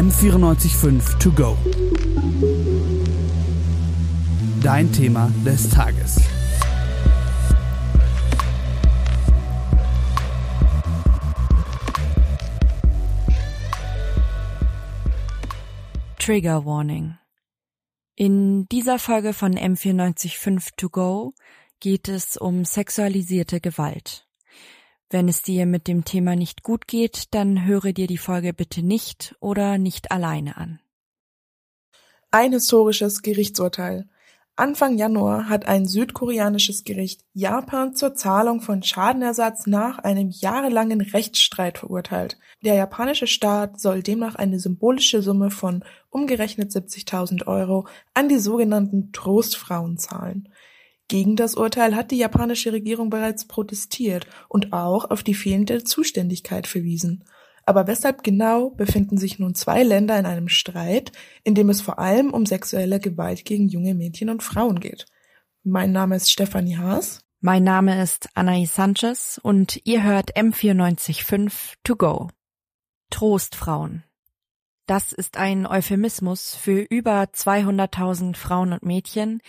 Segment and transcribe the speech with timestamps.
[0.00, 1.58] M945 To Go.
[4.62, 6.18] Dein Thema des Tages.
[16.18, 17.18] Trigger Warning.
[18.16, 21.34] In dieser Folge von M945 To Go
[21.78, 24.29] geht es um sexualisierte Gewalt.
[25.12, 28.84] Wenn es dir mit dem Thema nicht gut geht, dann höre dir die Folge bitte
[28.84, 30.78] nicht oder nicht alleine an.
[32.30, 34.08] Ein historisches Gerichtsurteil.
[34.54, 41.78] Anfang Januar hat ein südkoreanisches Gericht Japan zur Zahlung von Schadenersatz nach einem jahrelangen Rechtsstreit
[41.78, 42.38] verurteilt.
[42.62, 49.10] Der japanische Staat soll demnach eine symbolische Summe von umgerechnet 70.000 Euro an die sogenannten
[49.12, 50.50] Trostfrauen zahlen.
[51.10, 56.68] Gegen das Urteil hat die japanische Regierung bereits protestiert und auch auf die fehlende Zuständigkeit
[56.68, 57.24] verwiesen.
[57.66, 61.10] Aber weshalb genau befinden sich nun zwei Länder in einem Streit,
[61.42, 65.06] in dem es vor allem um sexuelle Gewalt gegen junge Mädchen und Frauen geht?
[65.64, 67.22] Mein Name ist Stefanie Haas.
[67.40, 72.28] Mein Name ist Anais Sanchez und ihr hört M945 To Go.
[73.10, 74.04] Trostfrauen.
[74.86, 79.40] Das ist ein Euphemismus für über 200.000 Frauen und Mädchen,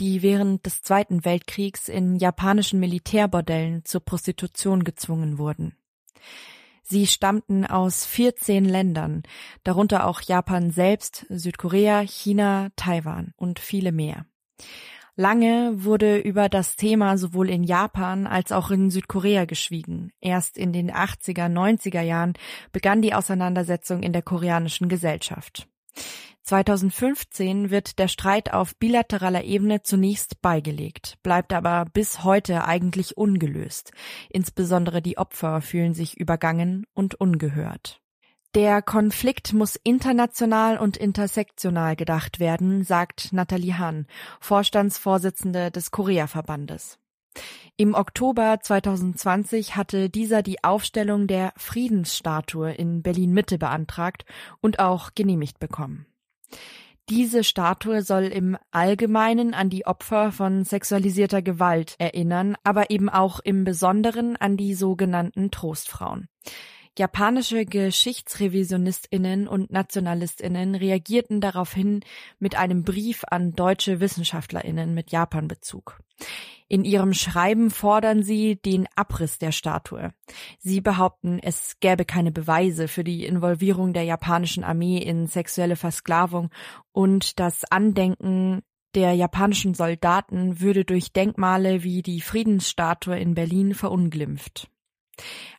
[0.00, 5.76] die während des Zweiten Weltkriegs in japanischen Militärbordellen zur Prostitution gezwungen wurden.
[6.82, 9.22] Sie stammten aus 14 Ländern,
[9.62, 14.24] darunter auch Japan selbst, Südkorea, China, Taiwan und viele mehr.
[15.20, 20.12] Lange wurde über das Thema sowohl in Japan als auch in Südkorea geschwiegen.
[20.20, 22.34] Erst in den 80er, 90er Jahren
[22.70, 25.66] begann die Auseinandersetzung in der koreanischen Gesellschaft.
[26.44, 33.90] 2015 wird der Streit auf bilateraler Ebene zunächst beigelegt, bleibt aber bis heute eigentlich ungelöst.
[34.30, 38.00] Insbesondere die Opfer fühlen sich übergangen und ungehört.
[38.54, 44.06] Der Konflikt muss international und intersektional gedacht werden, sagt Nathalie Hahn,
[44.40, 46.98] Vorstandsvorsitzende des Korea-Verbandes.
[47.76, 54.24] Im Oktober 2020 hatte dieser die Aufstellung der Friedensstatue in Berlin-Mitte beantragt
[54.60, 56.06] und auch genehmigt bekommen.
[57.10, 63.40] Diese Statue soll im Allgemeinen an die Opfer von sexualisierter Gewalt erinnern, aber eben auch
[63.40, 66.28] im Besonderen an die sogenannten Trostfrauen.
[66.96, 72.00] Japanische Geschichtsrevisionistinnen und Nationalistinnen reagierten daraufhin
[72.38, 76.00] mit einem Brief an deutsche Wissenschaftlerinnen mit Japanbezug.
[76.70, 80.12] In ihrem Schreiben fordern sie den Abriss der Statue.
[80.58, 86.50] Sie behaupten, es gäbe keine Beweise für die Involvierung der japanischen Armee in sexuelle Versklavung
[86.92, 88.62] und das Andenken
[88.94, 94.68] der japanischen Soldaten würde durch Denkmale wie die Friedensstatue in Berlin verunglimpft.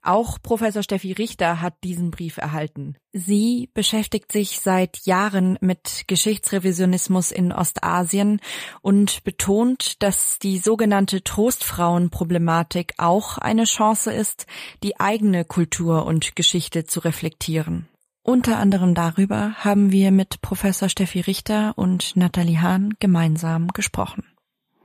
[0.02, 2.96] Auch Professor Steffi Richter hat diesen Brief erhalten.
[3.12, 8.40] Sie beschäftigt sich seit Jahren mit Geschichtsrevisionismus in Ostasien
[8.82, 14.46] und betont, dass die sogenannte Trostfrauenproblematik auch eine Chance ist,
[14.84, 17.88] die eigene Kultur und Geschichte zu reflektieren.
[18.24, 24.24] Unter anderem darüber haben wir mit Professor Steffi Richter und Nathalie Hahn gemeinsam gesprochen.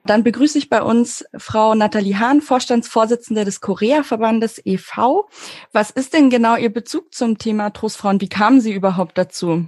[0.06, 5.28] Dann begrüße ich bei uns Frau Nathalie Hahn, Vorstandsvorsitzende des Korea-Verbandes e.V.
[5.72, 8.20] Was ist denn genau Ihr Bezug zum Thema Trostfrauen?
[8.20, 9.66] Wie kamen Sie überhaupt dazu?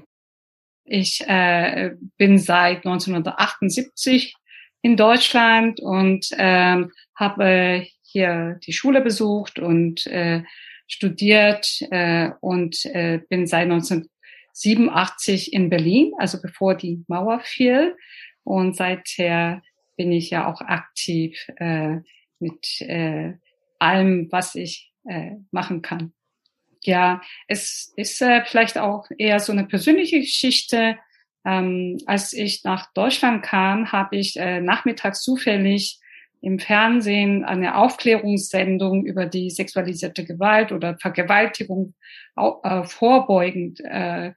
[0.84, 4.36] Ich äh, bin seit 1978
[4.82, 10.42] in Deutschland und ähm, habe hier die Schule besucht und äh,
[10.86, 17.96] studiert äh, und äh, bin seit 1987 in Berlin, also bevor die Mauer fiel.
[18.44, 19.62] Und seither
[19.96, 21.98] bin ich ja auch aktiv äh,
[22.38, 23.34] mit äh,
[23.78, 26.12] allem, was ich äh, machen kann.
[26.82, 30.96] Ja, es ist äh, vielleicht auch eher so eine persönliche Geschichte.
[31.44, 36.00] Ähm, als ich nach Deutschland kam, habe ich äh, nachmittags zufällig
[36.40, 41.94] im Fernsehen eine Aufklärungssendung über die sexualisierte Gewalt oder Vergewaltigung
[42.36, 44.32] äh, vorbeugend äh,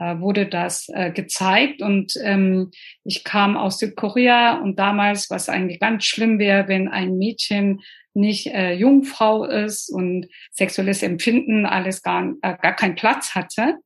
[0.00, 1.82] wurde das äh, gezeigt.
[1.82, 2.70] Und ähm,
[3.04, 7.80] ich kam aus Südkorea und damals, was eigentlich ganz schlimm wäre, wenn ein Mädchen
[8.14, 13.76] nicht äh, Jungfrau ist und sexuelles Empfinden alles gar, äh, gar keinen Platz hatte.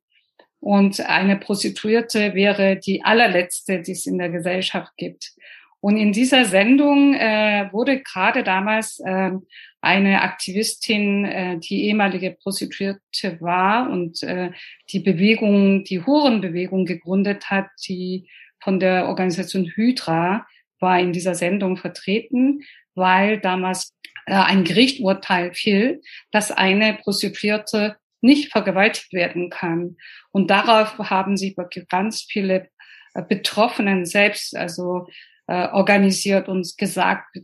[0.61, 5.33] Und eine Prostituierte wäre die allerletzte, die es in der Gesellschaft gibt.
[5.85, 9.33] Und in dieser Sendung äh, wurde gerade damals äh,
[9.83, 14.53] eine Aktivistin, äh, die ehemalige Prostituierte war und äh,
[14.89, 20.47] die Bewegung, die Hurenbewegung gegründet hat, die von der Organisation Hydra
[20.81, 22.63] war in dieser Sendung vertreten,
[22.95, 23.95] weil damals
[24.25, 26.01] äh, ein Gerichturteil fiel,
[26.31, 29.99] dass eine Prostituierte nicht vergewaltigt werden kann.
[30.33, 31.55] Und darauf haben sich
[31.91, 32.71] ganz viele
[33.13, 35.09] äh, Betroffenen selbst also
[35.47, 37.39] äh, organisiert und gesagt,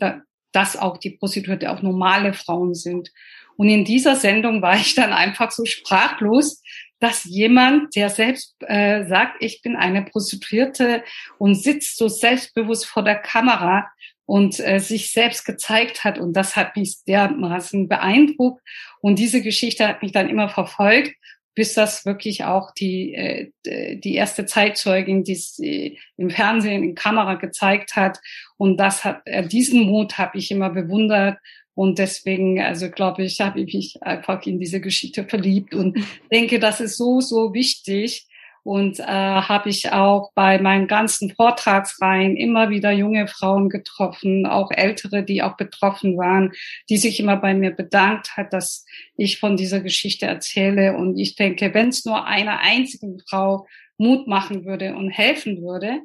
[0.52, 3.10] dass auch die Prostituierte auch normale Frauen sind.
[3.56, 6.62] Und in dieser Sendung war ich dann einfach so sprachlos,
[6.98, 11.02] dass jemand, der selbst äh, sagt, ich bin eine Prostituierte
[11.38, 13.88] und sitzt so selbstbewusst vor der Kamera
[14.26, 16.18] und äh, sich selbst gezeigt hat.
[16.18, 18.62] Und das hat mich dermaßen beeindruckt.
[19.00, 21.14] Und diese Geschichte hat mich dann immer verfolgt
[21.54, 23.50] bis das wirklich auch die, äh,
[23.96, 28.18] die erste Zeitzeugin, die es äh, im Fernsehen, in Kamera gezeigt hat.
[28.56, 31.38] Und das hat, äh, diesen Mut habe ich immer bewundert.
[31.74, 35.98] Und deswegen, also glaube ich, habe ich mich einfach in diese Geschichte verliebt und
[36.32, 38.26] denke, das ist so, so wichtig,
[38.62, 44.70] und äh, habe ich auch bei meinen ganzen Vortragsreihen immer wieder junge Frauen getroffen, auch
[44.70, 46.52] ältere, die auch betroffen waren,
[46.88, 48.84] die sich immer bei mir bedankt hat, dass
[49.16, 50.96] ich von dieser Geschichte erzähle.
[50.96, 53.66] Und ich denke, wenn es nur einer einzigen Frau
[53.96, 56.00] Mut machen würde und helfen würde,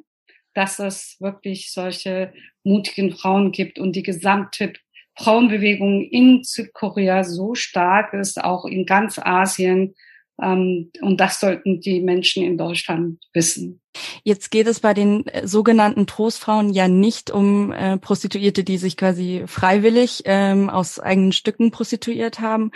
[0.54, 2.32] dass es wirklich solche
[2.64, 4.72] mutigen Frauen gibt und die gesamte
[5.18, 9.94] Frauenbewegung in Südkorea so stark ist, auch in ganz Asien,
[10.38, 13.80] und das sollten die Menschen in Deutschland wissen.
[14.22, 18.98] Jetzt geht es bei den äh, sogenannten Trostfrauen ja nicht um äh, Prostituierte, die sich
[18.98, 22.70] quasi freiwillig ähm, aus eigenen Stücken prostituiert haben.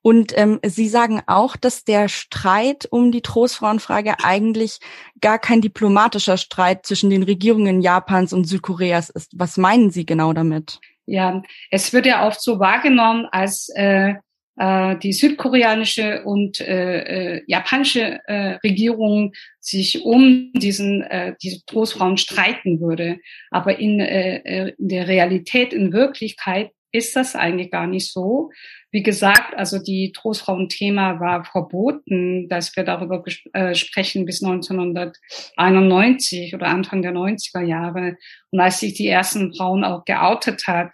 [0.00, 4.78] Und ähm, Sie sagen auch, dass der Streit um die Trostfrauenfrage eigentlich
[5.20, 9.32] gar kein diplomatischer Streit zwischen den Regierungen Japans und Südkoreas ist.
[9.36, 10.80] Was meinen Sie genau damit?
[11.04, 14.14] Ja, es wird ja oft so wahrgenommen, als äh,
[14.56, 22.16] äh, die südkoreanische und äh, äh, japanische äh, Regierung sich um diesen äh, diese Trostfrauen
[22.16, 23.18] streiten würde.
[23.50, 28.50] Aber in, äh, äh, in der Realität, in Wirklichkeit ist das eigentlich gar nicht so.
[28.90, 36.66] Wie gesagt, also die Trostfrauen-Thema war verboten, dass wir darüber äh, sprechen bis 1991 oder
[36.66, 38.18] Anfang der 90er Jahre.
[38.50, 40.90] Und als sich die ersten Frauen auch geoutet hat,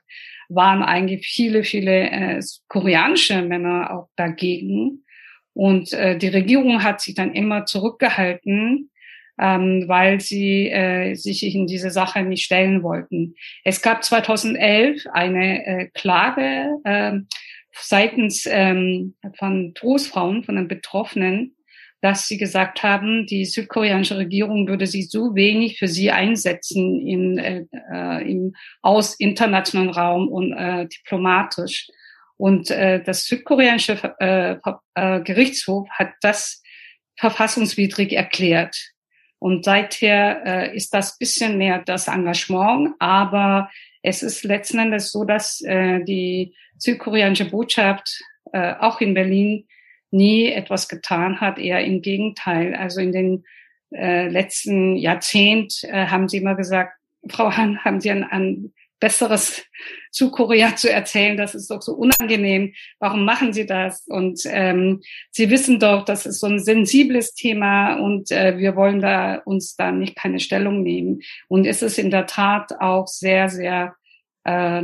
[0.49, 5.05] waren eigentlich viele, viele äh, koreanische Männer auch dagegen.
[5.53, 8.91] Und äh, die Regierung hat sich dann immer zurückgehalten,
[9.41, 13.35] ähm, weil sie äh, sich in diese Sache nicht stellen wollten.
[13.65, 17.19] Es gab 2011 eine äh, Klage äh,
[17.73, 21.55] seitens ähm, von Trostfrauen, von den Betroffenen,
[22.01, 27.39] dass sie gesagt haben, die südkoreanische Regierung würde sich so wenig für sie einsetzen in,
[27.39, 31.89] äh, äh, im aus internationalen Raum und äh, diplomatisch.
[32.37, 34.57] Und äh, das südkoreanische äh,
[34.95, 36.63] äh, Gerichtshof hat das
[37.17, 38.77] verfassungswidrig erklärt.
[39.41, 43.71] Und seither äh, ist das bisschen mehr das Engagement, aber
[44.03, 48.21] es ist letzten Endes so, dass äh, die südkoreanische Botschaft
[48.53, 49.67] äh, auch in Berlin
[50.11, 52.75] nie etwas getan hat, eher im Gegenteil.
[52.75, 53.45] Also in den
[53.91, 56.95] äh, letzten Jahrzehnt äh, haben sie immer gesagt,
[57.29, 59.65] Frau Han, haben Sie ein, ein besseres
[60.11, 62.75] zu Korea zu erzählen, das ist doch so unangenehm.
[62.99, 64.07] Warum machen Sie das?
[64.07, 65.01] Und ähm,
[65.31, 69.77] Sie wissen doch, das ist so ein sensibles Thema und äh, wir wollen da uns
[69.77, 71.21] da nicht keine Stellung nehmen.
[71.49, 73.95] Und es ist in der Tat auch sehr, sehr
[74.45, 74.83] äh,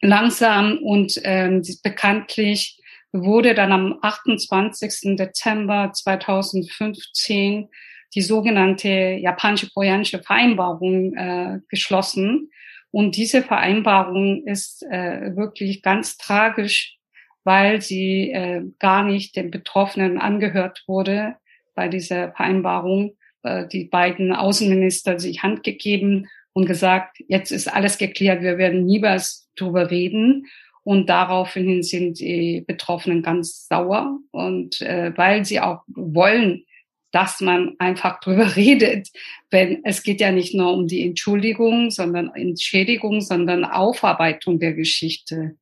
[0.00, 2.81] langsam und ähm, bekanntlich
[3.12, 5.16] wurde dann am 28.
[5.16, 7.68] Dezember 2015
[8.14, 12.50] die sogenannte japanische-koreanische Vereinbarung äh, geschlossen.
[12.90, 16.98] Und diese Vereinbarung ist äh, wirklich ganz tragisch,
[17.44, 21.36] weil sie äh, gar nicht den Betroffenen angehört wurde
[21.74, 23.16] bei dieser Vereinbarung.
[23.42, 28.84] Äh, die beiden Außenminister sich Hand gegeben und gesagt, jetzt ist alles geklärt, wir werden
[28.84, 30.46] nie was drüber reden.
[30.84, 36.64] Und daraufhin sind die Betroffenen ganz sauer und äh, weil sie auch wollen,
[37.12, 39.08] dass man einfach drüber redet,
[39.50, 45.56] wenn es geht ja nicht nur um die Entschuldigung, sondern Entschädigung, sondern Aufarbeitung der Geschichte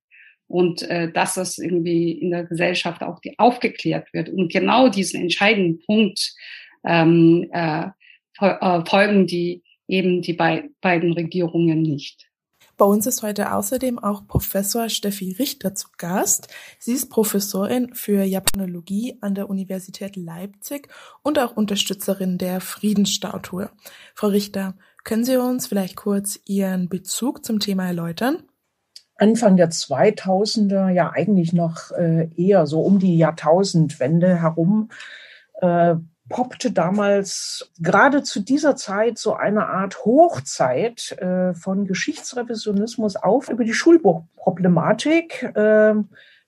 [0.47, 4.31] und äh, dass das irgendwie in der Gesellschaft auch die aufgeklärt wird.
[4.31, 6.35] Und genau diesen entscheidenden Punkt
[6.85, 7.87] ähm, äh,
[8.41, 12.30] äh folgen die eben die be beiden Regierungen nicht.
[12.81, 16.49] Bei uns ist heute außerdem auch Professor Steffi Richter zu Gast.
[16.79, 20.89] Sie ist Professorin für Japanologie an der Universität Leipzig
[21.23, 23.69] und auch Unterstützerin der Friedensstatue.
[24.15, 28.45] Frau Richter, können Sie uns vielleicht kurz Ihren Bezug zum Thema erläutern?
[29.17, 34.89] Anfang der 2000er, ja eigentlich noch äh, eher so um die Jahrtausendwende herum,
[35.61, 35.97] äh,
[36.31, 43.65] poppte damals gerade zu dieser Zeit so eine Art Hochzeit äh, von Geschichtsrevisionismus auf über
[43.65, 45.43] die Schulbuchproblematik.
[45.55, 45.95] Äh,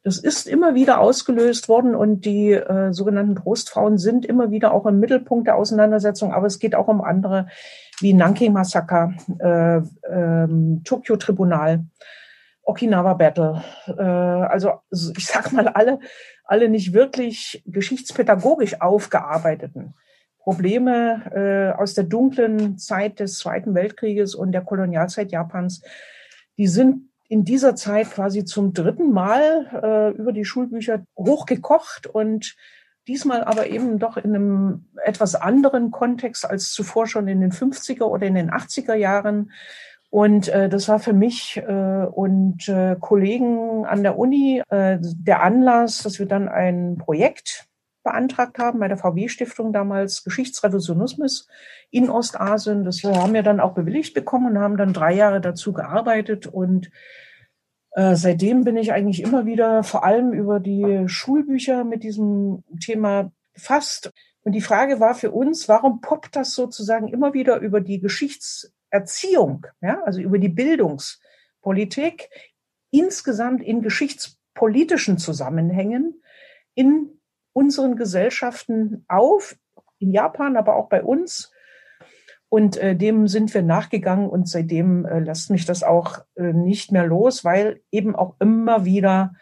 [0.05, 4.85] Das ist immer wieder ausgelöst worden und die äh, sogenannten Trostfrauen sind immer wieder auch
[4.87, 7.47] im Mittelpunkt der Auseinandersetzung, aber es geht auch um andere
[8.01, 11.85] wie Nanking-Massaker, äh, ähm, Tokyo-Tribunal,
[12.63, 13.63] Okinawa-Battle.
[13.87, 15.99] Äh, also ich sag mal, alle,
[16.45, 19.95] alle nicht wirklich geschichtspädagogisch aufgearbeiteten
[20.39, 25.83] Probleme äh, aus der dunklen Zeit des Zweiten Weltkrieges und der Kolonialzeit Japans,
[26.59, 32.57] die sind in dieser Zeit quasi zum dritten Mal äh, über die Schulbücher hochgekocht und
[33.09, 38.03] diesmal aber eben doch in einem etwas anderen Kontext als zuvor schon in den 50er
[38.03, 39.53] oder in den 80er Jahren.
[40.13, 45.43] Und äh, das war für mich äh, und äh, Kollegen an der Uni äh, der
[45.43, 47.67] Anlass, dass wir dann ein Projekt
[48.03, 51.49] beantragt haben bei der VW-Stiftung damals Geschichtsrevisionismus
[51.91, 52.85] in Ostasien.
[52.85, 56.91] Das haben wir dann auch bewilligt bekommen und haben dann drei Jahre dazu gearbeitet und
[57.93, 63.33] äh, seitdem bin ich eigentlich immer wieder vor allem über die Schulbücher mit diesem Thema
[63.55, 64.13] befasst.
[64.43, 67.99] Und die Frage war für uns, warum poppt das sozusagen immer wieder über die
[68.93, 72.29] Geschichtserziehung, ja, also über die Bildungspolitik
[72.91, 76.23] insgesamt in geschichtspolitischen Zusammenhängen
[76.75, 77.21] in
[77.55, 79.57] unseren Gesellschaften auf,
[79.99, 81.53] in Japan, aber auch bei uns.
[82.49, 86.93] Und äh, dem sind wir nachgegangen und seitdem äh, lässt mich das auch äh, nicht
[86.93, 89.33] mehr los, weil eben auch immer wieder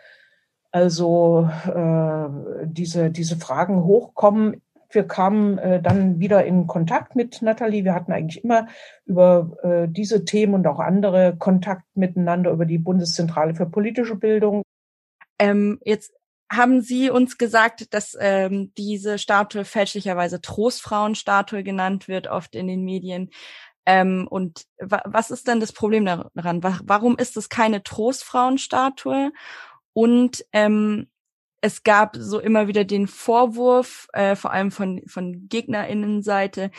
[0.71, 2.29] also äh,
[2.67, 4.63] diese, diese Fragen hochkommen.
[4.91, 7.85] Wir kamen äh, dann wieder in Kontakt mit Nathalie.
[7.85, 8.67] Wir hatten eigentlich immer
[9.07, 14.63] über äh, diese Themen und auch andere Kontakt miteinander über die Bundeszentrale für politische Bildung.
[15.39, 16.13] Ähm, jetzt
[16.53, 22.85] haben Sie uns gesagt, dass ähm, diese Statue fälschlicherweise Trostfrauenstatue genannt wird, oft in den
[22.85, 23.31] Medien.
[23.87, 26.63] Ähm, und wa was ist denn das Problem daran?
[26.63, 29.33] Warum ist es keine Trostfrauenstatue?
[29.93, 31.10] Und ähm,
[31.61, 36.71] es gab so immer wieder den Vorwurf, äh, vor allem von, von GegnerInnenseite,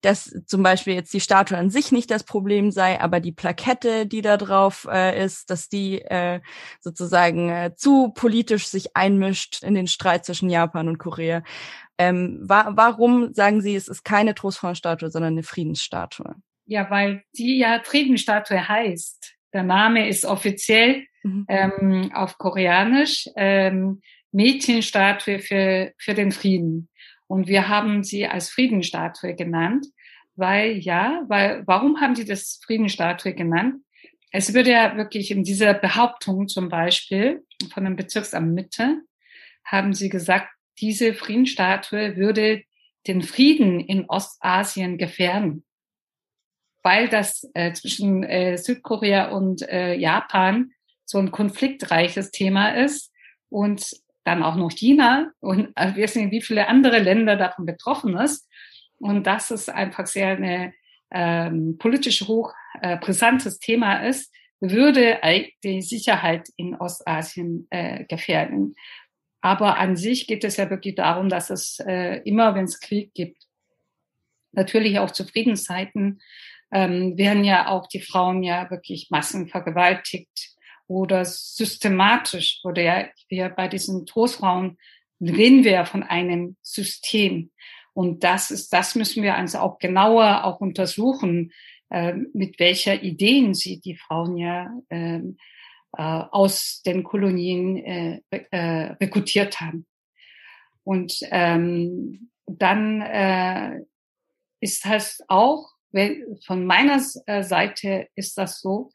[0.00, 4.06] dass zum Beispiel jetzt die Statue an sich nicht das Problem sei, aber die Plakette,
[4.06, 6.40] die da drauf äh, ist, dass die äh,
[6.80, 11.42] sozusagen äh, zu politisch sich einmischt in den Streit zwischen Japan und Korea.
[11.98, 16.36] Ähm, wa warum sagen Sie, es ist keine Trostfrauenstatue, sondern eine Friedensstatue?
[16.66, 19.34] Ja, weil die ja Friedensstatue heißt.
[19.52, 21.46] Der Name ist offiziell mhm.
[21.48, 23.28] ähm, auf Koreanisch.
[23.34, 26.88] Ähm, Mädchenstatue für, für den Frieden.
[27.26, 29.86] Und wir haben sie als Friedensstatue genannt,
[30.36, 33.82] weil ja, weil, warum haben sie das Friedensstatue genannt?
[34.30, 39.02] Es würde ja wirklich in dieser Behauptung zum Beispiel von dem Bezirksamt Mitte
[39.64, 40.48] haben sie gesagt,
[40.80, 42.62] diese Friedensstatue würde
[43.06, 45.64] den Frieden in Ostasien gefährden,
[46.82, 50.72] weil das äh, zwischen äh, Südkorea und äh, Japan
[51.04, 53.12] so ein konfliktreiches Thema ist
[53.48, 53.90] und
[54.28, 58.46] dann auch noch China und äh, wir sehen, wie viele andere Länder davon betroffen ist.
[58.98, 60.74] Und dass es einfach sehr eine
[61.10, 65.20] ähm, politisch hoch äh, brisantes Thema ist, würde
[65.64, 68.74] die Sicherheit in Ostasien äh, gefährden.
[69.40, 73.14] Aber an sich geht es ja wirklich darum, dass es äh, immer, wenn es Krieg
[73.14, 73.44] gibt,
[74.52, 76.20] natürlich auch zu Friedenszeiten,
[76.70, 80.47] ähm, werden ja auch die Frauen ja wirklich massenvergewaltigt
[80.88, 84.78] oder systematisch oder ja wir bei diesen Trostfrauen
[85.20, 87.50] reden wir von einem System.
[87.92, 91.52] Und das ist, das müssen wir also auch genauer auch untersuchen,
[91.90, 95.18] äh, mit welcher Ideen sie die Frauen ja äh,
[95.96, 99.86] äh, aus den Kolonien äh, äh, rekrutiert haben.
[100.84, 103.80] Und ähm, dann äh,
[104.60, 108.90] ist das auch, wenn, von meiner äh, Seite ist das so,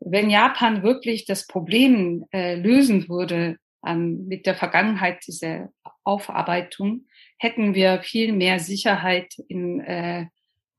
[0.00, 5.70] wenn Japan wirklich das Problem äh, lösen würde ähm, mit der Vergangenheit dieser
[6.04, 7.06] Aufarbeitung,
[7.38, 10.26] hätten wir viel mehr Sicherheit in äh,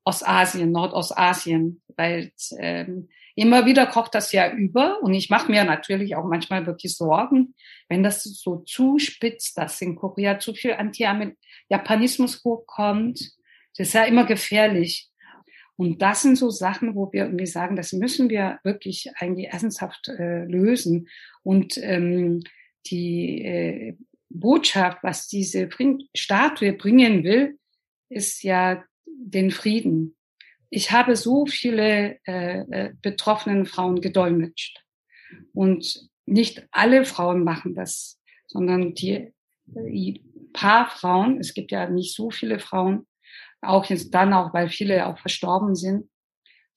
[0.04, 6.16] Ostasien, Nordostasien, weil ähm, immer wieder kocht das ja über und ich mache mir natürlich
[6.16, 7.54] auch manchmal wirklich Sorgen,
[7.90, 13.20] wenn das so zuspitzt, dass in Korea zu viel Anti-Japanismus hochkommt.
[13.78, 15.10] Das ist ja immer gefährlich.
[15.78, 20.10] Und das sind so Sachen, wo wir irgendwie sagen, das müssen wir wirklich eigentlich ernsthaft
[20.10, 21.08] äh, lösen.
[21.44, 22.44] Und ähm,
[22.88, 23.96] die äh,
[24.30, 25.70] Botschaft, was diese
[26.16, 27.60] Statue bringen will,
[28.10, 30.16] ist ja den Frieden.
[30.70, 34.84] Ich habe so viele äh, äh, betroffenen Frauen gedolmetscht.
[35.54, 39.32] Und nicht alle Frauen machen das, sondern die,
[39.66, 43.06] die paar Frauen, es gibt ja nicht so viele Frauen,
[43.68, 46.10] auch jetzt dann auch, weil viele auch verstorben sind,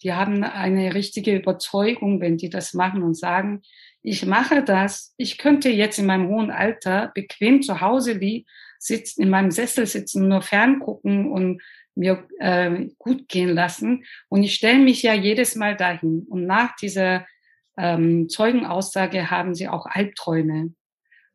[0.02, 3.62] die haben eine richtige Überzeugung, wenn die das machen und sagen,
[4.02, 5.12] Ich mache das.
[5.18, 8.46] Ich könnte jetzt in meinem hohen Alter bequem zu Hause wie
[8.78, 11.60] sitzen, in meinem Sessel sitzen, nur ferngucken und
[11.94, 14.04] mir äh, gut gehen lassen.
[14.30, 16.26] Und ich stelle mich ja jedes Mal dahin.
[16.30, 17.26] Und nach dieser
[17.76, 20.72] ähm, Zeugenaussage haben sie auch Albträume.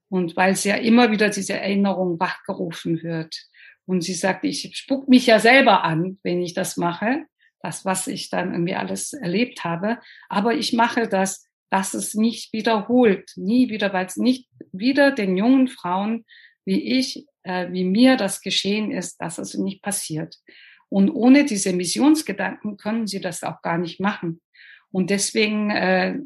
[0.10, 3.36] Und weil es ja immer wieder diese Erinnerung wachgerufen wird.
[3.86, 7.25] Und sie sagt, ich spuck mich ja selber an, wenn ich das mache,
[7.62, 10.00] das, was ich dann irgendwie alles erlebt habe.
[10.30, 15.38] Aber ich mache das, dass es nicht wiederholt, nie wieder, weil es nicht wieder den
[15.38, 16.25] jungen Frauen
[16.65, 20.38] wie ich, äh, wie mir das geschehen ist, dass es nicht passiert.
[20.89, 24.42] Und ohne diese Missionsgedanken können sie das auch gar nicht machen.
[24.92, 26.18] Und deswegen äh,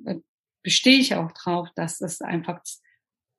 [0.63, 2.61] bestehe ich auch drauf, dass es einfach,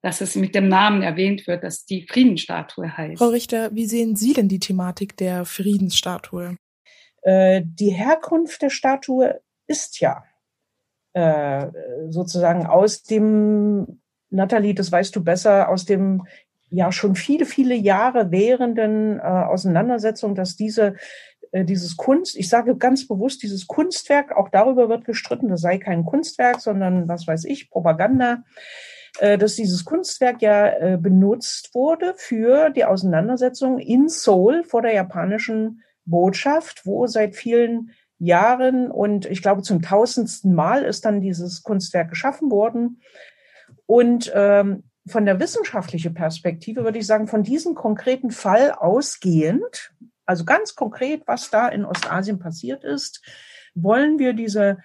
[0.03, 3.19] dass es mit dem Namen erwähnt wird, dass die Friedensstatue heißt.
[3.19, 6.57] Frau Richter, wie sehen Sie denn die Thematik der Friedensstatue?
[7.23, 10.25] Äh, die Herkunft der Statue ist ja
[11.13, 11.67] äh,
[12.09, 16.27] sozusagen aus dem, Nathalie, das weißt du besser, aus dem
[16.71, 20.97] ja schon viele, viele Jahre währenden äh, Auseinandersetzung, dass diese
[21.53, 26.05] dieses Kunst, ich sage ganz bewusst dieses Kunstwerk, auch darüber wird gestritten, das sei kein
[26.05, 29.00] Kunstwerk, sondern was weiß ich, Propaganda, äh,
[29.39, 35.83] dass dieses Kunstwerk ja äh, benutzt wurde für die Auseinandersetzung in Seoul vor der japanischen
[36.05, 42.11] Botschaft, wo seit vielen Jahren und ich glaube zum tausendsten Mal ist dann dieses Kunstwerk
[42.11, 43.01] geschaffen worden.
[43.87, 49.93] Und ähm, von der wissenschaftlichen Perspektive würde ich sagen, von diesem konkreten Fall ausgehend,
[50.27, 53.25] also ganz konkret, was da in Ostasien passiert ist,
[53.75, 54.79] wollen wir diese,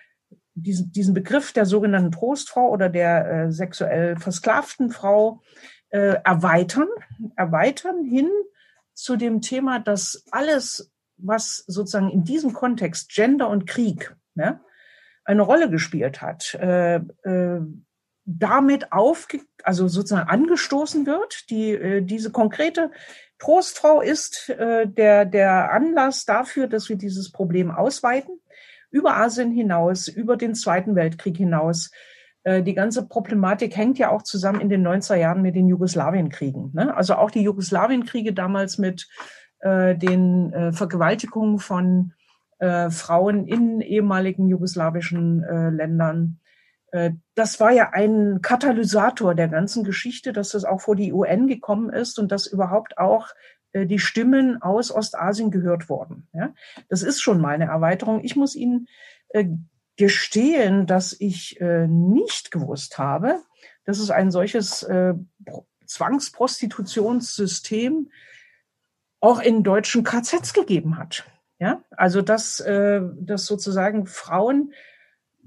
[0.55, 5.41] diesen, diesen Begriff der sogenannten Trostfrau oder der äh, sexuell versklavten Frau
[5.89, 6.87] äh, erweitern,
[7.35, 8.29] erweitern hin
[8.93, 14.61] zu dem Thema, dass alles, was sozusagen in diesem Kontext Gender und Krieg ne,
[15.25, 17.61] eine Rolle gespielt hat, äh, äh,
[18.25, 19.27] damit auf,
[19.63, 21.49] also sozusagen angestoßen wird.
[21.49, 22.91] Die, äh, diese konkrete
[23.37, 28.39] Trostfrau ist äh, der, der Anlass dafür, dass wir dieses Problem ausweiten,
[28.95, 31.91] über Asien hinaus, über den Zweiten Weltkrieg hinaus.
[32.43, 36.71] Äh, die ganze Problematik hängt ja auch zusammen in den 90er Jahren mit den Jugoslawienkriegen.
[36.73, 36.95] Ne?
[36.95, 39.07] Also auch die Jugoslawienkriege damals mit
[39.59, 42.13] äh, den äh, Vergewaltigungen von
[42.57, 45.41] Frauen in ehemaligen jugoslawischen
[45.75, 46.39] Ländern
[47.35, 51.89] das war ja ein Katalysator der ganzen Geschichte, dass das auch vor die UN gekommen
[51.89, 53.27] ist und dass überhaupt auch
[53.75, 56.29] die Stimmen aus Ostasien gehört wurden.
[56.33, 56.53] Ja,
[56.87, 58.23] das ist schon mal eine Erweiterung.
[58.23, 58.87] Ich muss Ihnen
[59.29, 59.45] äh,
[59.97, 63.39] gestehen, dass ich nicht gewusst habe,
[63.85, 64.85] dass es ein solches
[65.85, 68.11] Zwangsprostitutionssystem
[69.21, 71.23] auch in deutschen KZs gegeben hat.
[71.59, 74.73] Ja, also dass, dass sozusagen Frauen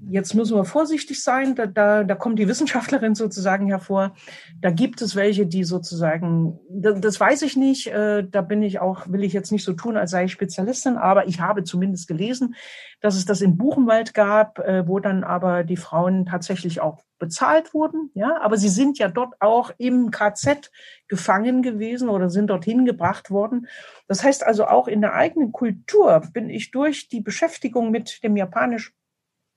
[0.07, 4.15] jetzt müssen wir vorsichtig sein, da, da, da kommt die Wissenschaftlerin sozusagen hervor.
[4.61, 8.79] Da gibt es welche, die sozusagen, das, das weiß ich nicht, äh, da bin ich
[8.79, 12.07] auch, will ich jetzt nicht so tun, als sei ich Spezialistin, aber ich habe zumindest
[12.07, 12.55] gelesen,
[13.01, 17.73] dass es das in Buchenwald gab, äh, wo dann aber die Frauen tatsächlich auch bezahlt
[17.73, 20.71] wurden, ja, aber sie sind ja dort auch im KZ
[21.09, 23.67] gefangen gewesen oder sind dorthin gebracht worden.
[24.07, 28.37] Das heißt also auch in der eigenen Kultur bin ich durch die Beschäftigung mit dem
[28.37, 28.93] japanisch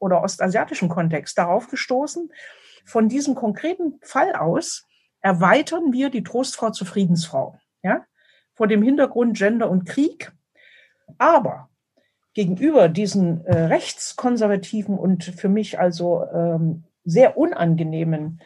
[0.03, 2.31] oder ostasiatischen Kontext darauf gestoßen.
[2.85, 4.87] Von diesem konkreten Fall aus
[5.21, 7.57] erweitern wir die Trostfrau zur Friedensfrau.
[7.83, 8.05] Ja?
[8.55, 10.33] Vor dem Hintergrund Gender und Krieg.
[11.19, 11.71] Aber
[12.35, 18.43] gegenüber diesen äh, rechtskonservativen und für mich also ähm, sehr unangenehmen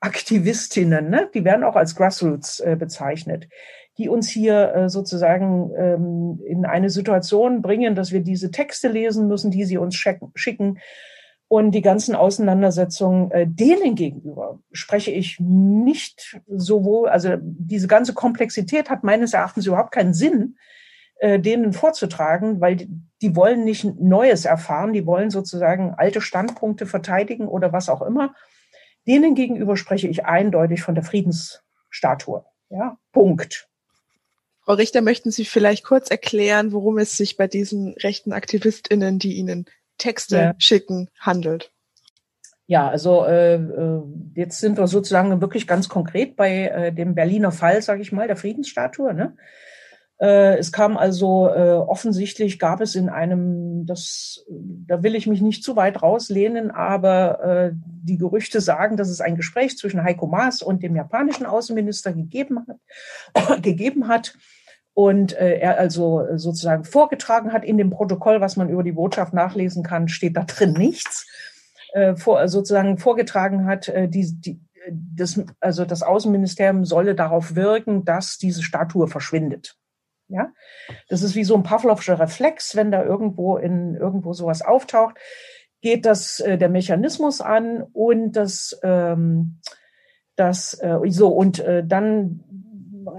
[0.00, 1.30] Aktivistinnen, ne?
[1.32, 3.48] die werden auch als Grassroots äh, bezeichnet,
[3.98, 9.26] die uns hier äh, sozusagen ähm, in eine Situation bringen, dass wir diese Texte lesen
[9.28, 10.78] müssen, die sie uns schicken.
[11.48, 18.90] Und die ganzen Auseinandersetzungen äh, denen gegenüber spreche ich nicht sowohl, also diese ganze Komplexität
[18.90, 20.56] hat meines Erachtens überhaupt keinen Sinn,
[21.18, 22.88] äh, denen vorzutragen, weil
[23.22, 28.34] die, wollen nicht Neues erfahren, die wollen sozusagen alte Standpunkte verteidigen oder was auch immer.
[29.06, 32.44] Denen gegenüber spreche ich eindeutig von der Friedensstatue.
[32.70, 33.68] Ja, Punkt.
[34.66, 39.34] Frau Richter, möchten Sie vielleicht kurz erklären, worum es sich bei diesen rechten AktivistInnen, die
[39.34, 40.54] Ihnen Texte ja.
[40.58, 41.70] schicken, handelt?
[42.66, 44.02] Ja, also äh, äh,
[44.34, 48.26] jetzt sind wir sozusagen wirklich ganz konkret bei äh, dem Berliner Fall, sage ich mal,
[48.26, 49.14] der Friedensstatue.
[49.14, 49.36] Ne?
[50.18, 55.42] Äh, es kam also äh, offensichtlich gab es in einem, das, da will ich mich
[55.42, 60.26] nicht zu weit rauslehnen, aber äh, die Gerüchte sagen, dass es ein Gespräch zwischen Heiko
[60.26, 64.34] Maas und dem japanischen Außenminister gegeben hat, gegeben hat
[64.94, 69.34] und äh, er also sozusagen vorgetragen hat in dem Protokoll, was man über die Botschaft
[69.34, 71.26] nachlesen kann, steht da drin nichts.
[71.92, 78.04] äh, vor, sozusagen vorgetragen hat, äh, die, die, das, also das Außenministerium solle darauf wirken,
[78.04, 79.76] dass diese Statue verschwindet.
[80.28, 80.52] Ja,
[81.08, 85.16] das ist wie so ein Pavlovscher Reflex, wenn da irgendwo in irgendwo sowas auftaucht,
[85.82, 89.60] geht das äh, der Mechanismus an und das ähm,
[90.34, 92.44] das äh, so und äh, dann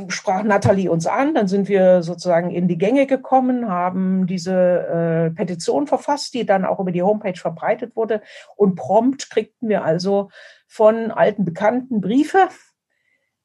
[0.09, 5.31] sprach Natalie uns an, dann sind wir sozusagen in die Gänge gekommen, haben diese äh,
[5.31, 8.21] Petition verfasst, die dann auch über die Homepage verbreitet wurde
[8.55, 10.29] und prompt kriegten wir also
[10.67, 12.49] von alten Bekannten Briefe.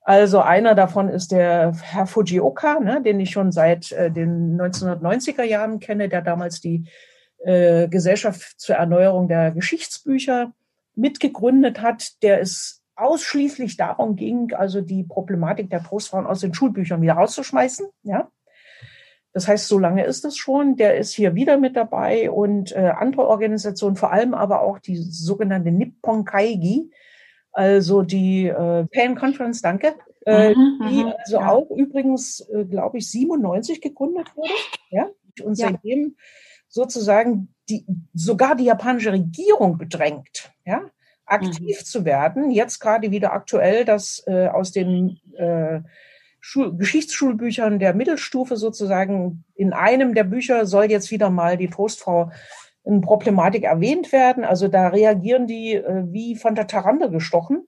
[0.04, 5.44] Also einer davon ist der Herr Fujioka, ne, den ich schon seit äh, den 1990er
[5.44, 6.88] Jahren kenne, der damals die
[7.38, 10.52] äh, Gesellschaft zur Erneuerung der Geschichtsbücher
[10.94, 12.22] mitgegründet hat.
[12.22, 17.86] Der ist ausschließlich darum ging, also die Problematik der Trostfrauen aus den Schulbüchern wieder rauszuschmeißen.
[18.02, 18.28] Ja,
[19.32, 20.76] das heißt, so lange ist es schon.
[20.76, 24.96] Der ist hier wieder mit dabei und äh, andere Organisationen, vor allem aber auch die
[24.96, 26.90] sogenannte Nippon Kaigi,
[27.52, 29.94] also die äh, Pan Conference, danke,
[30.26, 31.50] äh, mhm, die mhm, also ja.
[31.50, 34.52] auch übrigens, äh, glaube ich, 97 gegründet wurde.
[34.90, 35.08] Ja,
[35.42, 36.24] und seitdem ja.
[36.68, 40.52] sozusagen die sogar die japanische Regierung bedrängt.
[40.64, 40.90] Ja,
[41.26, 41.84] aktiv mhm.
[41.84, 42.50] zu werden.
[42.50, 45.80] Jetzt gerade wieder aktuell, dass äh, aus den äh,
[46.40, 52.32] Schul Geschichtsschulbüchern der Mittelstufe sozusagen in einem der Bücher soll jetzt wieder mal die Trostfrau
[52.84, 54.44] Problematik erwähnt werden.
[54.44, 57.66] Also da reagieren die äh, wie von der Tarande gestochen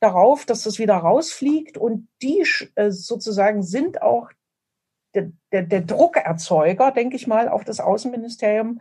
[0.00, 4.30] darauf, dass das wieder rausfliegt und die äh, sozusagen sind auch
[5.14, 8.78] der, der, der Druckerzeuger, denke ich mal, auf das Außenministerium,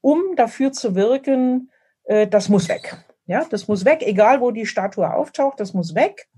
[0.00, 1.70] um dafür zu wirken,
[2.04, 2.96] äh, das muss weg.
[3.26, 6.28] Ja, das muss weg, egal wo die Statue auftaucht, das muss weg.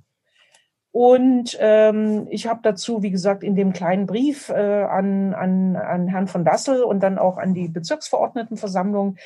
[0.92, 6.08] Und ähm, ich habe dazu, wie gesagt, in dem kleinen Brief äh, an, an, an
[6.08, 9.16] Herrn von Dassel und dann auch an die Bezirksverordnetenversammlung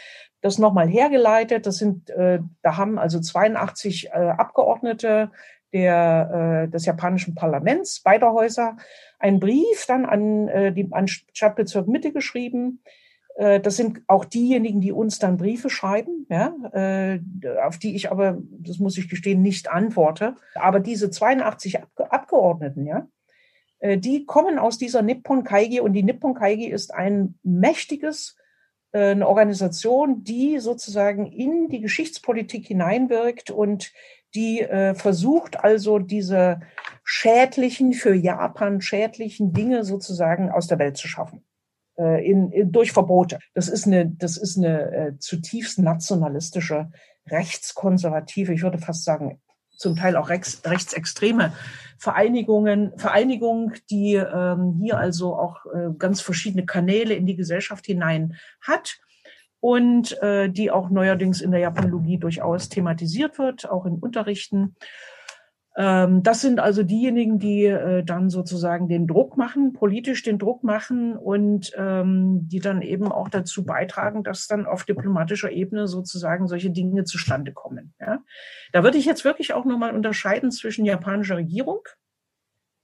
[0.43, 1.65] das nochmal hergeleitet.
[1.67, 5.31] Das sind, äh, da haben also 82 äh, Abgeordnete
[5.73, 8.77] der, äh, des japanischen Parlaments beider Häuser
[9.19, 12.81] einen Brief dann an, äh, die, an Stadtbezirk Mitte geschrieben,
[13.37, 17.19] das sind auch diejenigen, die uns dann Briefe schreiben, ja, äh,
[17.65, 20.37] auf die ich aber, das muss ich gestehen, nicht antworte.
[20.55, 23.09] Aber diese 82 Abgeordneten, ja,
[23.81, 28.37] äh, die kommen aus dieser Nippon Kaigi und die Nippon Kaigi ist ein mächtiges,
[28.93, 33.93] eine Organisation, die sozusagen in die Geschichtspolitik hineinwirkt und
[34.37, 36.61] die versucht also diese
[37.03, 41.45] schädlichen, für Japan schädlichen Dinge sozusagen aus der Welt zu schaffen
[41.99, 43.39] äh, in, in, durch Verbote.
[43.55, 46.91] Das ist eine, das ist eine äh, zutiefst nationalistische,
[47.27, 49.41] rechtskonservative, ich würde fast sagen,
[49.77, 51.53] zum Teil auch rechts, rechtsextreme
[51.99, 58.37] Vereinigungen, Vereinigung, die ähm, hier also auch äh, ganz verschiedene Kanäle in die Gesellschaft hinein
[58.61, 58.99] hat
[59.61, 64.77] und äh, die auch neuerdings in der Japanologie durchaus thematisiert wird, auch in Unterrichten.
[65.77, 70.63] Ähm, das sind also diejenigen, die äh, dann sozusagen den Druck machen, politisch den Druck
[70.63, 76.47] machen und ähm, die dann eben auch dazu beitragen, dass dann auf diplomatischer Ebene sozusagen
[76.47, 77.93] solche Dinge zustande kommen.
[78.01, 78.21] Ja?
[78.73, 81.81] Da würde ich jetzt wirklich auch nochmal unterscheiden zwischen japanischer Regierung.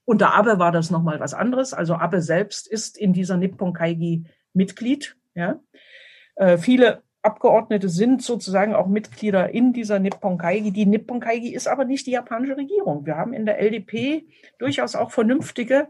[0.04, 1.72] Unter Abe war das nochmal was anderes.
[1.72, 5.16] Also Abe selbst ist in dieser Nippon Kaigi Mitglied.
[5.34, 5.60] Ja?
[6.34, 10.70] Äh, viele Abgeordnete sind sozusagen auch Mitglieder in dieser Nippon Kaigi.
[10.70, 13.04] Die Nippon Kaigi ist aber nicht die japanische Regierung.
[13.04, 14.26] Wir haben in der LDP
[14.58, 15.88] durchaus auch vernünftige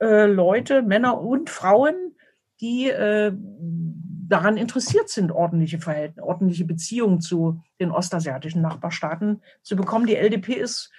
[0.00, 2.14] äh, Leute, Männer und Frauen,
[2.60, 10.06] die äh, daran interessiert sind, ordentliche Verhältnisse, ordentliche Beziehungen zu den ostasiatischen Nachbarstaaten zu bekommen.
[10.06, 10.92] Die LDP ist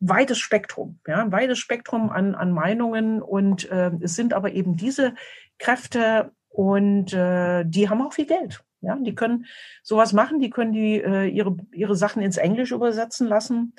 [0.00, 5.14] weites Spektrum, ja, weites Spektrum an, an Meinungen und äh, es sind aber eben diese
[5.58, 8.64] Kräfte und äh, die haben auch viel Geld.
[8.80, 9.44] Ja, die können
[9.82, 13.74] sowas machen, die können die äh, ihre ihre Sachen ins Englisch übersetzen lassen,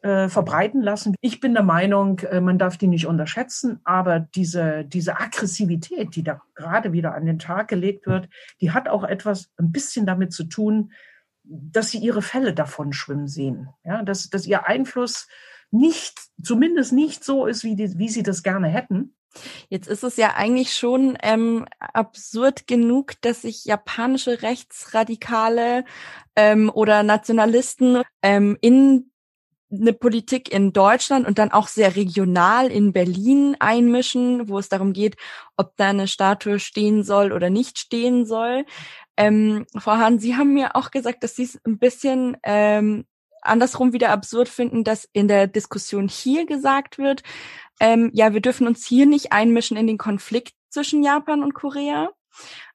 [0.00, 1.14] äh, verbreiten lassen.
[1.20, 6.22] Ich bin der Meinung, äh, man darf die nicht unterschätzen, aber diese diese Aggressivität, die
[6.22, 8.30] da gerade wieder an den Tag gelegt wird,
[8.62, 10.92] die hat auch etwas ein bisschen damit zu tun,
[11.44, 13.68] dass sie ihre Fälle davon schwimmen sehen.
[13.84, 15.28] Ja, dass dass ihr Einfluss
[15.70, 19.14] nicht zumindest nicht so ist, wie die, wie sie das gerne hätten.
[19.68, 25.84] Jetzt ist es ja eigentlich schon ähm, absurd genug, dass sich japanische Rechtsradikale
[26.36, 29.12] ähm, oder Nationalisten ähm, in
[29.72, 34.92] eine Politik in Deutschland und dann auch sehr regional in Berlin einmischen, wo es darum
[34.92, 35.16] geht,
[35.56, 38.66] ob da eine Statue stehen soll oder nicht stehen soll.
[39.16, 43.06] Ähm, Frau Hahn, Sie haben mir auch gesagt, dass Sie es ein bisschen ähm,
[43.42, 47.22] andersrum wieder absurd finden, dass in der Diskussion hier gesagt wird,
[47.80, 52.10] ähm, ja, wir dürfen uns hier nicht einmischen in den Konflikt zwischen Japan und Korea.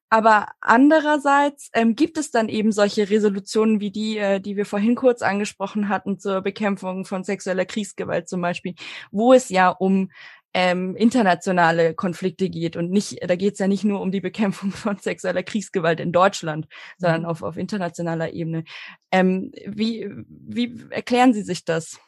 [0.09, 4.95] Aber andererseits ähm, gibt es dann eben solche Resolutionen wie die, äh, die wir vorhin
[4.95, 8.75] kurz angesprochen hatten zur Bekämpfung von sexueller Kriegsgewalt zum Beispiel,
[9.11, 10.09] wo es ja um
[10.59, 14.71] ähm, internationale Konflikte geht und nicht, da geht es ja nicht nur um die Bekämpfung
[14.71, 16.67] von sexueller Kriegsgewalt in Deutschland,
[16.97, 17.27] sondern mhm.
[17.27, 18.63] auf, auf internationaler Ebene.
[19.11, 21.99] Ähm, wie, wie erklären Sie sich das?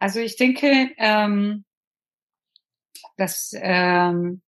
[0.00, 1.64] Also ich denke, ähm,
[3.18, 4.42] dass ähm,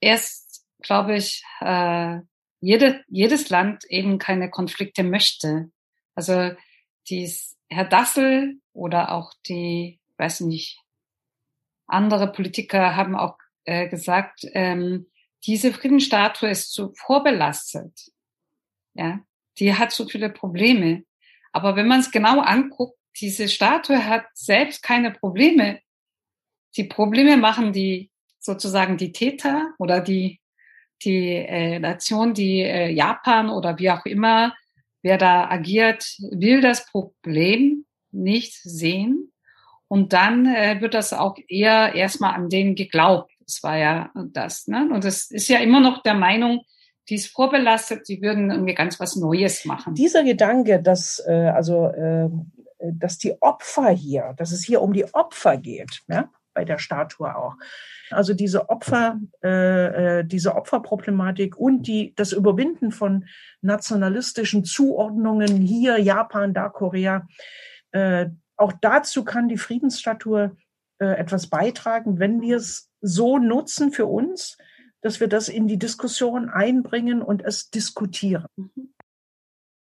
[0.00, 2.18] erst, glaube ich, äh,
[2.60, 5.70] jede, jedes Land eben keine Konflikte möchte.
[6.16, 6.50] Also
[7.08, 10.80] dies, Herr Dassel oder auch die, weiß nicht,
[11.92, 15.06] andere Politiker haben auch äh, gesagt, ähm,
[15.44, 17.92] diese Friedensstatue ist zu vorbelastet.
[18.94, 19.20] Ja,
[19.58, 21.04] die hat so viele Probleme.
[21.52, 25.80] Aber wenn man es genau anguckt, diese Statue hat selbst keine Probleme.
[26.76, 30.40] Die Probleme machen die sozusagen die Täter oder die
[31.02, 34.54] die äh, Nation, die äh, Japan oder wie auch immer,
[35.02, 39.32] wer da agiert, will das Problem nicht sehen
[39.90, 43.32] und dann äh, wird das auch eher erstmal an denen geglaubt.
[43.40, 44.68] Das war ja das.
[44.68, 44.88] Ne?
[44.92, 46.60] Und das ist ja immer noch der Meinung,
[47.08, 49.96] die ist vorbelastet, die würden irgendwie ganz was Neues machen.
[49.96, 52.28] Dieser Gedanke, dass äh, also äh,
[52.78, 57.34] dass die Opfer hier, dass es hier um die Opfer geht, ja, bei der Statue
[57.34, 57.56] auch.
[58.10, 63.24] Also diese Opfer, äh, äh diese Opferproblematik und die das Überwinden von
[63.60, 67.26] nationalistischen Zuordnungen hier Japan, da Korea,
[67.90, 68.26] äh,
[68.60, 70.56] auch dazu kann die Friedensstatue
[70.98, 74.58] äh, etwas beitragen, wenn wir es so nutzen für uns,
[75.00, 78.46] dass wir das in die Diskussion einbringen und es diskutieren.
[78.56, 78.92] Mhm.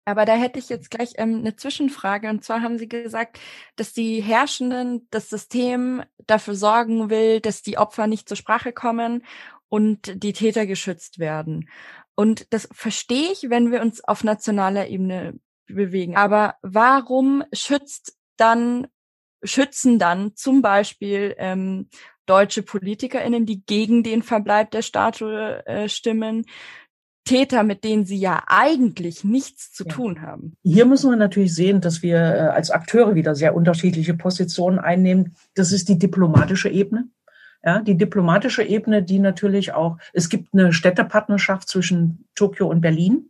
[0.06, 2.30] Aber da hätte ich jetzt gleich ähm, eine Zwischenfrage.
[2.30, 3.40] Und zwar haben Sie gesagt,
[3.76, 9.24] dass die Herrschenden, das System dafür sorgen will, dass die Opfer nicht zur Sprache kommen
[9.68, 11.70] und die Täter geschützt werden.
[12.16, 16.16] Und das verstehe ich, wenn wir uns auf nationaler Ebene bewegen.
[16.16, 18.88] Aber warum schützt dann
[19.44, 21.90] schützen dann zum Beispiel ähm,
[22.26, 26.46] deutsche PolitikerInnen, die gegen den Verbleib der Statue äh, stimmen,
[27.26, 29.94] Täter, mit denen sie ja eigentlich nichts zu ja.
[29.94, 30.58] tun haben.
[30.64, 35.36] Hier müssen wir natürlich sehen, dass wir äh, als Akteure wieder sehr unterschiedliche Positionen einnehmen.
[35.54, 37.08] Das ist die diplomatische Ebene.
[37.64, 43.30] Ja, die diplomatische Ebene, die natürlich auch, es gibt eine Städtepartnerschaft zwischen Tokio und Berlin,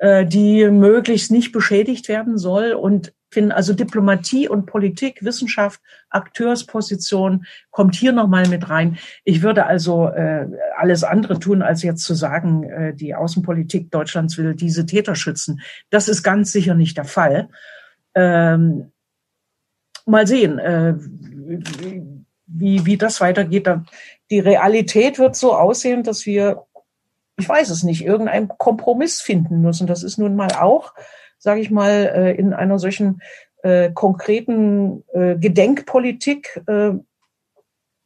[0.00, 3.52] äh, die möglichst nicht beschädigt werden soll und finden.
[3.52, 8.98] Also Diplomatie und Politik, Wissenschaft, Akteursposition kommt hier nochmal mit rein.
[9.24, 14.38] Ich würde also äh, alles andere tun, als jetzt zu sagen, äh, die Außenpolitik Deutschlands
[14.38, 15.60] will diese Täter schützen.
[15.90, 17.48] Das ist ganz sicher nicht der Fall.
[18.14, 18.92] Ähm,
[20.06, 20.94] mal sehen, äh,
[22.46, 23.68] wie, wie das weitergeht.
[24.30, 26.64] Die Realität wird so aussehen, dass wir,
[27.36, 29.86] ich weiß es nicht, irgendeinen Kompromiss finden müssen.
[29.86, 30.94] Das ist nun mal auch
[31.44, 33.20] sage ich mal, äh, in einer solchen
[33.62, 36.92] äh, konkreten äh, Gedenkpolitik äh,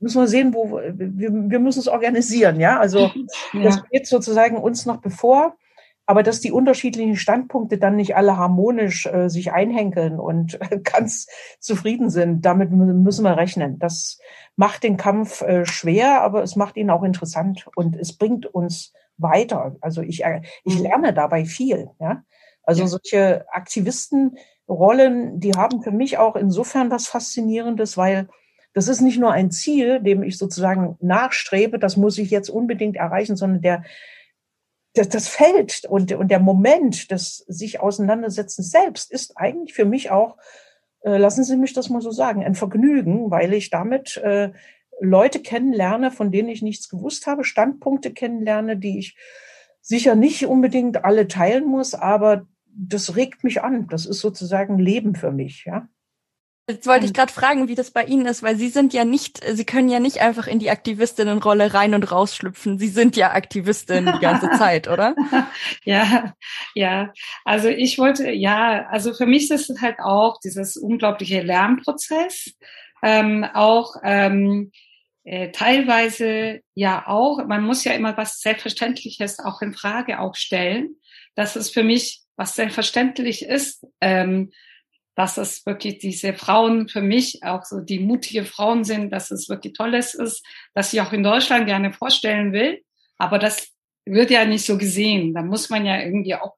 [0.01, 2.81] müssen wir sehen, wo wir, wir müssen es organisieren, ja.
[2.81, 3.13] Also
[3.53, 3.63] ja.
[3.63, 5.57] das geht sozusagen uns noch bevor,
[6.05, 11.29] aber dass die unterschiedlichen Standpunkte dann nicht alle harmonisch äh, sich einhenkeln und ganz
[11.61, 13.79] zufrieden sind, damit müssen wir rechnen.
[13.79, 14.19] Das
[14.57, 18.93] macht den Kampf äh, schwer, aber es macht ihn auch interessant und es bringt uns
[19.17, 19.77] weiter.
[19.81, 20.83] Also ich, äh, ich mhm.
[20.83, 22.25] lerne dabei viel, ja.
[22.69, 22.87] Also ja.
[22.89, 28.29] solche Aktivistenrollen, die haben für mich auch insofern was Faszinierendes, weil
[28.75, 32.97] das ist nicht nur ein Ziel, dem ich sozusagen nachstrebe, das muss ich jetzt unbedingt
[32.97, 33.85] erreichen, sondern der,
[34.93, 40.11] das, das Feld und, und der Moment des sich Auseinandersetzens selbst ist eigentlich für mich
[40.11, 40.37] auch,
[41.01, 44.53] äh, lassen Sie mich das mal so sagen, ein Vergnügen, weil ich damit äh,
[45.01, 49.17] Leute kennenlerne, von denen ich nichts gewusst habe, Standpunkte kennenlerne, die ich
[49.81, 53.89] sicher nicht unbedingt alle teilen muss, aber das regt mich an.
[53.89, 55.89] Das ist sozusagen Leben für mich, ja.
[56.71, 59.43] Jetzt wollte ich gerade fragen, wie das bei Ihnen ist, weil Sie sind ja nicht,
[59.43, 62.79] Sie können ja nicht einfach in die Aktivistinnenrolle rein und rausschlüpfen.
[62.79, 65.17] Sie sind ja Aktivistin die ganze Zeit, oder?
[65.85, 66.35] ja,
[66.75, 67.11] ja.
[67.47, 72.55] Also ich wollte, ja, also für mich ist es halt auch dieses unglaubliche Lernprozess,
[73.03, 74.71] ähm, auch ähm,
[75.25, 80.97] äh, teilweise ja auch, man muss ja immer was Selbstverständliches auch in Frage auch stellen.
[81.35, 84.53] Das ist für mich was selbstverständlich ist, ähm,
[85.15, 89.49] dass es wirklich diese Frauen für mich auch so die mutige Frauen sind, dass es
[89.49, 92.81] wirklich tolles ist, dass ich auch in Deutschland gerne vorstellen will.
[93.19, 93.75] Aber das
[94.07, 95.35] wird ja nicht so gesehen.
[95.35, 96.55] Da muss man ja irgendwie auch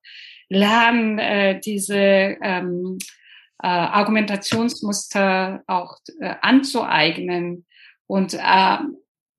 [0.51, 2.99] lernen, äh, diese ähm,
[3.63, 7.65] äh, Argumentationsmuster auch äh, anzueignen.
[8.07, 8.79] Und äh,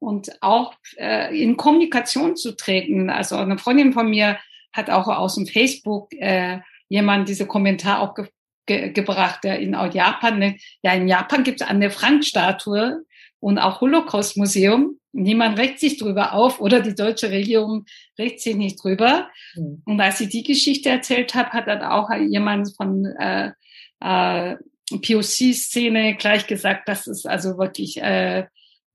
[0.01, 3.12] und auch äh, in Kommunikation zu treten.
[3.12, 4.39] Also eine Freundin von mir
[4.73, 8.27] hat auch aus dem Facebook äh, jemand diese Kommentar auch ge
[8.65, 13.03] ge gebracht, der in Japan, ne, ja in Japan gibt es eine Frank-Statue
[13.39, 14.97] und auch Holocaust-Museum.
[15.13, 17.86] Niemand regt sich drüber auf oder die deutsche Regierung
[18.17, 19.29] regt sich nicht drüber.
[19.55, 19.81] Mhm.
[19.86, 23.51] Und als ich die Geschichte erzählt habe, hat dann auch jemand von äh,
[23.99, 24.55] äh,
[24.89, 28.47] POC-Szene gleich gesagt, dass es also wirklich, äh,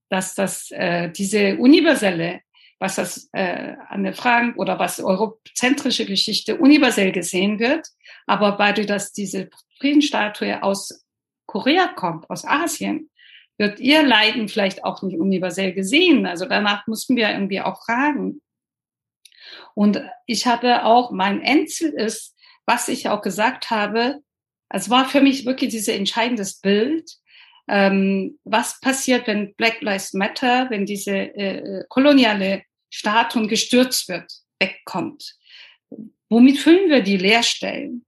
[0.08, 2.40] dass das äh, diese universelle,
[2.78, 7.88] was das äh, Anne Frank oder was eurozentrische Geschichte universell gesehen wird,
[8.26, 11.04] aber weil du dass diese Friedensstatue aus
[11.46, 13.10] Korea kommt, aus Asien,
[13.58, 16.26] wird ihr Leiden vielleicht auch nicht universell gesehen.
[16.26, 18.42] Also danach mussten wir irgendwie auch fragen.
[19.74, 22.34] Und ich habe auch, mein Endziel ist,
[22.66, 24.20] was ich auch gesagt habe,
[24.68, 27.10] es war für mich wirklich dieses entscheidendes Bild,
[27.68, 35.34] ähm, was passiert, wenn Black Lives Matter, wenn diese äh, koloniale Statuen gestürzt wird, wegkommt.
[36.28, 38.04] Womit füllen wir die Leerstellen?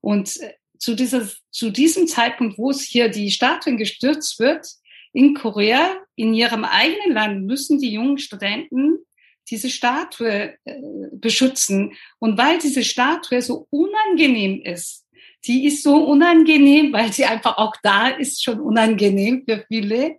[0.00, 4.66] Und äh, zu, dieses, zu diesem Zeitpunkt, wo es hier die Statuen gestürzt wird,
[5.12, 8.98] in Korea, in ihrem eigenen Land, müssen die jungen Studenten
[9.50, 10.80] diese Statue äh,
[11.12, 11.94] beschützen.
[12.18, 15.06] Und weil diese Statue so unangenehm ist,
[15.44, 20.18] die ist so unangenehm, weil sie einfach auch da ist, schon unangenehm für viele,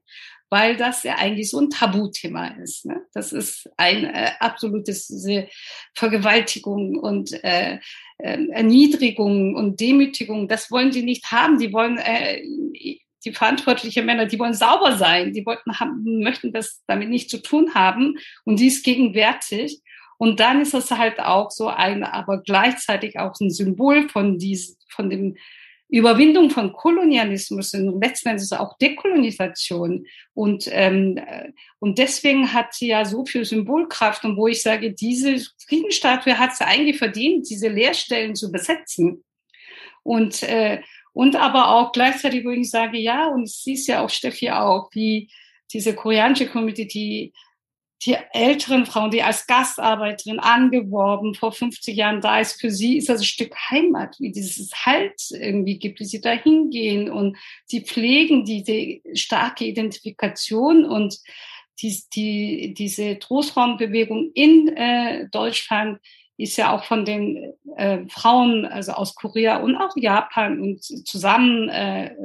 [0.50, 2.86] weil das ja eigentlich so ein Tabuthema ist.
[2.86, 3.02] Ne?
[3.14, 5.48] Das ist ein äh, absolutes diese
[5.94, 7.80] Vergewaltigung und äh,
[8.18, 10.48] äh, Erniedrigung und Demütigung.
[10.48, 11.60] Das wollen sie nicht haben.
[11.60, 12.42] Die wollen äh,
[13.26, 17.42] die verantwortlichen Männer, die wollen sauber sein, die wollten haben, möchten das damit nicht zu
[17.42, 19.82] tun haben und die ist gegenwärtig.
[20.20, 24.76] Und dann ist es halt auch so ein, aber gleichzeitig auch ein Symbol von diesem,
[24.90, 25.38] von dem
[25.88, 30.06] Überwindung von Kolonialismus und letzten Endes auch Dekolonisation.
[30.34, 31.20] Und, ähm,
[31.80, 34.26] und deswegen hat sie ja so viel Symbolkraft.
[34.26, 39.24] Und wo ich sage, diese Friedensstatue hat sie eigentlich verdient, diese Leerstellen zu besetzen.
[40.04, 40.82] Und, äh,
[41.14, 44.90] und aber auch gleichzeitig, wo ich sage, ja, und es siehst ja auch, Steffi, auch,
[44.92, 45.30] wie
[45.72, 47.34] diese koreanische Community, die
[48.32, 53.20] älteren Frauen, die als Gastarbeiterin angeworben vor 50 Jahren da ist, für sie ist das
[53.22, 58.46] ein Stück Heimat, wie dieses Halt irgendwie gibt, wie sie da hingehen und sie pflegen
[58.46, 61.20] diese starke Identifikation und
[61.82, 66.00] die, die, diese Trostbaumbewegung in äh, Deutschland
[66.38, 71.68] ist ja auch von den äh, Frauen, also aus Korea und auch Japan und zusammen
[71.70, 72.16] äh,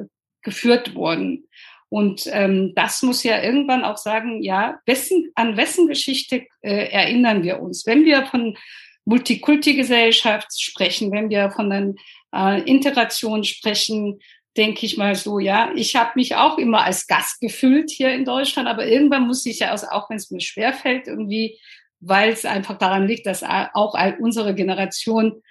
[0.43, 1.49] geführt worden.
[1.89, 7.43] Und ähm, das muss ja irgendwann auch sagen, ja, wessen, an wessen Geschichte äh, erinnern
[7.43, 7.87] wir uns?
[7.87, 8.57] Wenn wir von
[9.05, 11.95] Multikulti-Gesellschaft sprechen, wenn wir von der
[12.35, 14.21] äh, Integration sprechen,
[14.57, 18.25] denke ich mal so, ja, ich habe mich auch immer als Gast gefühlt hier in
[18.25, 21.59] Deutschland, aber irgendwann muss ich ja, auch wenn es mir schwerfällt, irgendwie
[22.07, 25.43] weil es einfach daran liegt, dass auch unsere Generation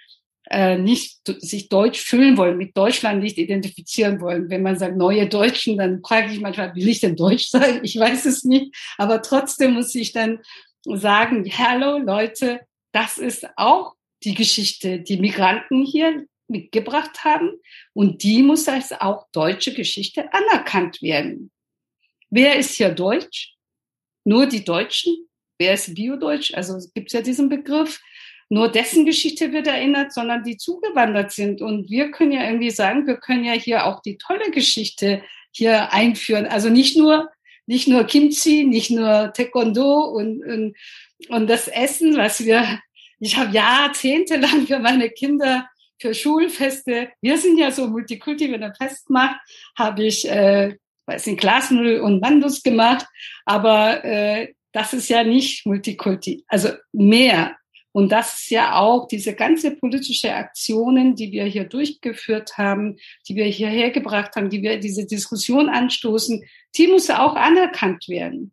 [0.50, 4.50] äh, nicht sich deutsch fühlen wollen, mit Deutschland nicht identifizieren wollen.
[4.50, 7.80] Wenn man sagt neue Deutschen, dann frage ich manchmal, will ich denn Deutsch sein?
[7.82, 8.74] Ich weiß es nicht.
[8.98, 10.40] Aber trotzdem muss ich dann
[10.84, 12.60] sagen, hallo Leute,
[12.92, 17.50] das ist auch die Geschichte, die Migranten hier mitgebracht haben.
[17.94, 21.50] Und die muss als auch deutsche Geschichte anerkannt werden.
[22.30, 23.54] Wer ist hier Deutsch?
[24.24, 25.26] Nur die Deutschen?
[25.58, 26.54] wer ist Biodeutsch?
[26.54, 28.00] Also es gibt ja diesen Begriff.
[28.48, 31.62] Nur dessen Geschichte wird erinnert, sondern die zugewandert sind.
[31.62, 35.92] Und wir können ja irgendwie sagen, wir können ja hier auch die tolle Geschichte hier
[35.92, 36.46] einführen.
[36.46, 37.30] Also nicht nur,
[37.66, 40.76] nicht nur Kimchi, nicht nur Taekwondo und, und,
[41.28, 42.80] und das Essen, was wir,
[43.20, 48.74] ich habe jahrzehntelang für meine Kinder für Schulfeste, wir sind ja so Multikulti, wenn er
[48.74, 49.36] Fest macht,
[49.78, 50.76] habe ich, äh,
[51.06, 53.06] weiß nicht, Glasnull und Mandus gemacht,
[53.46, 57.56] aber äh, das ist ja nicht Multikulti, also mehr.
[57.94, 62.96] Und das ist ja auch diese ganze politische Aktionen, die wir hier durchgeführt haben,
[63.28, 66.44] die wir hierher gebracht haben, die wir diese Diskussion anstoßen,
[66.76, 68.52] die muss auch anerkannt werden.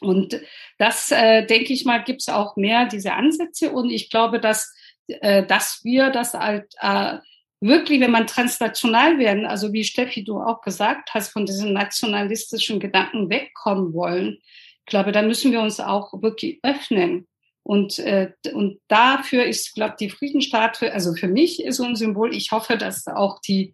[0.00, 0.40] Und
[0.78, 3.70] das, äh, denke ich mal, gibt es auch mehr diese Ansätze.
[3.70, 4.74] Und ich glaube, dass,
[5.08, 7.18] äh, dass wir das halt äh,
[7.60, 12.80] wirklich, wenn man transnational werden, also wie Steffi du auch gesagt hast, von diesen nationalistischen
[12.80, 14.38] Gedanken wegkommen wollen,
[14.84, 17.28] ich glaube, da müssen wir uns auch wirklich öffnen.
[17.64, 22.34] Und, äh, und dafür ist, glaube die Friedenstatue, also für mich so ein Symbol.
[22.34, 23.72] Ich hoffe, dass auch die,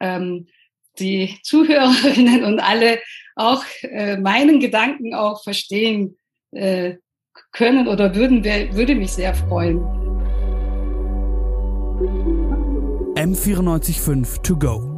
[0.00, 0.48] ähm,
[0.98, 3.00] die Zuhörerinnen und alle
[3.36, 6.16] auch äh, meinen Gedanken auch verstehen
[6.50, 6.96] äh,
[7.52, 9.78] können oder würden, würde mich sehr freuen.
[13.14, 14.97] M945 to go.